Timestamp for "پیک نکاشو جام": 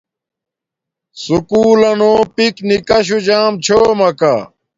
2.35-3.53